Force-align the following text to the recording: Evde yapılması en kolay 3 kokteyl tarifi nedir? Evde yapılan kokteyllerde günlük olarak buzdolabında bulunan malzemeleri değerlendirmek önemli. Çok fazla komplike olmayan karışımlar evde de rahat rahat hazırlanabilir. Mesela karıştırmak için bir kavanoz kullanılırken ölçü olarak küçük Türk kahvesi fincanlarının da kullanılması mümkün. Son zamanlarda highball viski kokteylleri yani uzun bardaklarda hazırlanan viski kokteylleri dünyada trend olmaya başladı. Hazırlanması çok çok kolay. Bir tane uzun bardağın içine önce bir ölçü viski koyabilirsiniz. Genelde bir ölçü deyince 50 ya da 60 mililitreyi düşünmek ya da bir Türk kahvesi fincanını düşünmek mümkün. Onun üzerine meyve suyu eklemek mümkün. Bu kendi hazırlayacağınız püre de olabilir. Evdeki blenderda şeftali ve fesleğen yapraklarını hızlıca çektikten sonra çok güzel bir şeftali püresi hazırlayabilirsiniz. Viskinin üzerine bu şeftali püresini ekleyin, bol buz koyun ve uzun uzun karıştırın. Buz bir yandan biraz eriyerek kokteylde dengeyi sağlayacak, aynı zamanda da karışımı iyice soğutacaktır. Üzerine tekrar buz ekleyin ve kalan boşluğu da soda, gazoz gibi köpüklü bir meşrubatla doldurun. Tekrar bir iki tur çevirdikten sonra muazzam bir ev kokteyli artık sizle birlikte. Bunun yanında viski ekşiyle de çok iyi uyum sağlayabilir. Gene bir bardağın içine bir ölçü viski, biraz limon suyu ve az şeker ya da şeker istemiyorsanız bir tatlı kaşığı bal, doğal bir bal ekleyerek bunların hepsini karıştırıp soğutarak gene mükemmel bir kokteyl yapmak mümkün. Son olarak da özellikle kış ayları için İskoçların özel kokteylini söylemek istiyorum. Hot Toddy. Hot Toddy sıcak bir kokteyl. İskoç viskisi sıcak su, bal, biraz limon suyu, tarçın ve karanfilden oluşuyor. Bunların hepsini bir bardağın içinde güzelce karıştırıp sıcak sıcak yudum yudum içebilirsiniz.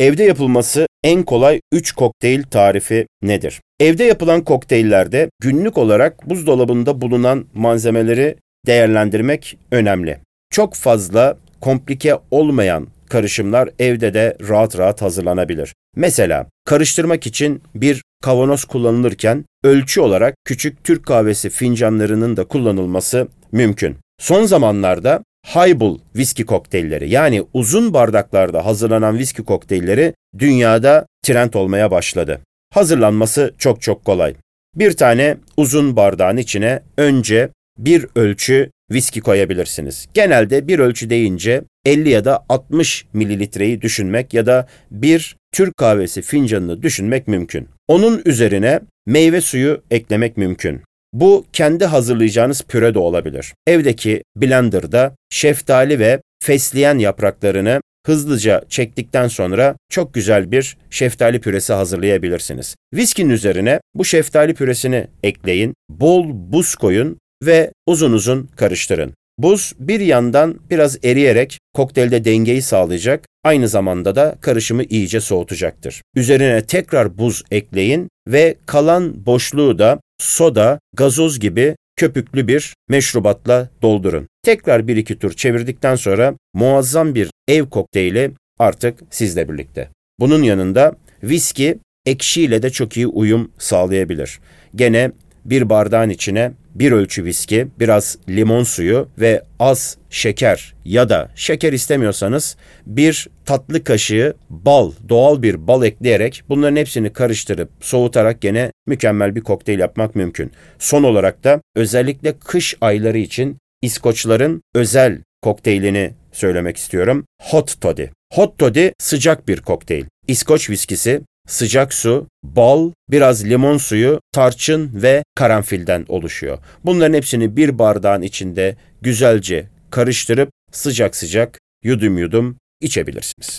Evde 0.00 0.24
yapılması 0.24 0.86
en 1.04 1.22
kolay 1.22 1.60
3 1.72 1.92
kokteyl 1.92 2.42
tarifi 2.42 3.06
nedir? 3.22 3.60
Evde 3.80 4.04
yapılan 4.04 4.44
kokteyllerde 4.44 5.30
günlük 5.40 5.78
olarak 5.78 6.30
buzdolabında 6.30 7.00
bulunan 7.00 7.46
malzemeleri 7.54 8.36
değerlendirmek 8.66 9.58
önemli. 9.70 10.18
Çok 10.50 10.74
fazla 10.74 11.36
komplike 11.60 12.14
olmayan 12.30 12.88
karışımlar 13.08 13.68
evde 13.78 14.14
de 14.14 14.36
rahat 14.48 14.78
rahat 14.78 15.02
hazırlanabilir. 15.02 15.74
Mesela 15.96 16.46
karıştırmak 16.64 17.26
için 17.26 17.62
bir 17.74 18.02
kavanoz 18.22 18.64
kullanılırken 18.64 19.44
ölçü 19.64 20.00
olarak 20.00 20.34
küçük 20.44 20.84
Türk 20.84 21.06
kahvesi 21.06 21.50
fincanlarının 21.50 22.36
da 22.36 22.44
kullanılması 22.44 23.28
mümkün. 23.52 23.96
Son 24.20 24.44
zamanlarda 24.44 25.22
highball 25.46 25.98
viski 26.16 26.46
kokteylleri 26.46 27.10
yani 27.10 27.44
uzun 27.54 27.94
bardaklarda 27.94 28.66
hazırlanan 28.66 29.18
viski 29.18 29.44
kokteylleri 29.44 30.14
dünyada 30.38 31.06
trend 31.22 31.54
olmaya 31.54 31.90
başladı. 31.90 32.40
Hazırlanması 32.74 33.54
çok 33.58 33.82
çok 33.82 34.04
kolay. 34.04 34.34
Bir 34.74 34.92
tane 34.92 35.36
uzun 35.56 35.96
bardağın 35.96 36.36
içine 36.36 36.82
önce 36.96 37.48
bir 37.78 38.06
ölçü 38.16 38.70
viski 38.92 39.20
koyabilirsiniz. 39.20 40.06
Genelde 40.14 40.68
bir 40.68 40.78
ölçü 40.78 41.10
deyince 41.10 41.62
50 41.84 42.08
ya 42.08 42.24
da 42.24 42.44
60 42.48 43.06
mililitreyi 43.12 43.82
düşünmek 43.82 44.34
ya 44.34 44.46
da 44.46 44.68
bir 44.90 45.36
Türk 45.52 45.76
kahvesi 45.76 46.22
fincanını 46.22 46.82
düşünmek 46.82 47.28
mümkün. 47.28 47.68
Onun 47.88 48.22
üzerine 48.24 48.80
meyve 49.06 49.40
suyu 49.40 49.82
eklemek 49.90 50.36
mümkün. 50.36 50.82
Bu 51.12 51.44
kendi 51.52 51.84
hazırlayacağınız 51.84 52.62
püre 52.62 52.94
de 52.94 52.98
olabilir. 52.98 53.54
Evdeki 53.66 54.22
blenderda 54.36 55.14
şeftali 55.30 55.98
ve 55.98 56.20
fesleğen 56.42 56.98
yapraklarını 56.98 57.80
hızlıca 58.06 58.64
çektikten 58.68 59.28
sonra 59.28 59.76
çok 59.88 60.14
güzel 60.14 60.52
bir 60.52 60.76
şeftali 60.90 61.40
püresi 61.40 61.72
hazırlayabilirsiniz. 61.72 62.76
Viskinin 62.94 63.30
üzerine 63.30 63.80
bu 63.94 64.04
şeftali 64.04 64.54
püresini 64.54 65.06
ekleyin, 65.22 65.74
bol 65.88 66.24
buz 66.28 66.74
koyun 66.74 67.18
ve 67.42 67.72
uzun 67.86 68.12
uzun 68.12 68.50
karıştırın. 68.56 69.14
Buz 69.38 69.72
bir 69.78 70.00
yandan 70.00 70.60
biraz 70.70 71.04
eriyerek 71.04 71.58
kokteylde 71.74 72.24
dengeyi 72.24 72.62
sağlayacak, 72.62 73.24
aynı 73.44 73.68
zamanda 73.68 74.16
da 74.16 74.36
karışımı 74.40 74.82
iyice 74.84 75.20
soğutacaktır. 75.20 76.02
Üzerine 76.14 76.66
tekrar 76.66 77.18
buz 77.18 77.42
ekleyin 77.50 78.08
ve 78.28 78.56
kalan 78.66 79.26
boşluğu 79.26 79.78
da 79.78 80.00
soda, 80.18 80.78
gazoz 80.96 81.40
gibi 81.40 81.76
köpüklü 81.96 82.48
bir 82.48 82.74
meşrubatla 82.88 83.68
doldurun. 83.82 84.28
Tekrar 84.42 84.88
bir 84.88 84.96
iki 84.96 85.18
tur 85.18 85.32
çevirdikten 85.32 85.96
sonra 85.96 86.34
muazzam 86.54 87.14
bir 87.14 87.30
ev 87.48 87.66
kokteyli 87.66 88.30
artık 88.58 88.98
sizle 89.10 89.48
birlikte. 89.48 89.88
Bunun 90.20 90.42
yanında 90.42 90.96
viski 91.22 91.78
ekşiyle 92.06 92.62
de 92.62 92.70
çok 92.70 92.96
iyi 92.96 93.06
uyum 93.06 93.52
sağlayabilir. 93.58 94.40
Gene 94.76 95.12
bir 95.44 95.70
bardağın 95.70 96.10
içine 96.10 96.52
bir 96.74 96.92
ölçü 96.92 97.24
viski, 97.24 97.68
biraz 97.80 98.18
limon 98.28 98.62
suyu 98.62 99.08
ve 99.18 99.42
az 99.58 99.96
şeker 100.10 100.74
ya 100.84 101.08
da 101.08 101.30
şeker 101.34 101.72
istemiyorsanız 101.72 102.56
bir 102.86 103.28
tatlı 103.44 103.84
kaşığı 103.84 104.34
bal, 104.50 104.92
doğal 105.08 105.42
bir 105.42 105.66
bal 105.66 105.84
ekleyerek 105.84 106.42
bunların 106.48 106.76
hepsini 106.76 107.12
karıştırıp 107.12 107.70
soğutarak 107.80 108.40
gene 108.40 108.72
mükemmel 108.86 109.34
bir 109.34 109.40
kokteyl 109.40 109.78
yapmak 109.78 110.14
mümkün. 110.14 110.52
Son 110.78 111.02
olarak 111.02 111.44
da 111.44 111.60
özellikle 111.74 112.38
kış 112.38 112.76
ayları 112.80 113.18
için 113.18 113.58
İskoçların 113.82 114.62
özel 114.74 115.22
kokteylini 115.42 116.14
söylemek 116.32 116.76
istiyorum. 116.76 117.24
Hot 117.42 117.80
Toddy. 117.80 118.04
Hot 118.32 118.58
Toddy 118.58 118.88
sıcak 118.98 119.48
bir 119.48 119.60
kokteyl. 119.60 120.04
İskoç 120.28 120.70
viskisi 120.70 121.20
sıcak 121.46 121.94
su, 121.94 122.26
bal, 122.42 122.90
biraz 123.10 123.44
limon 123.44 123.76
suyu, 123.76 124.20
tarçın 124.32 124.90
ve 125.02 125.22
karanfilden 125.34 126.04
oluşuyor. 126.08 126.58
Bunların 126.84 127.14
hepsini 127.14 127.56
bir 127.56 127.78
bardağın 127.78 128.22
içinde 128.22 128.76
güzelce 129.02 129.68
karıştırıp 129.90 130.50
sıcak 130.72 131.16
sıcak 131.16 131.58
yudum 131.84 132.18
yudum 132.18 132.56
içebilirsiniz. 132.80 133.48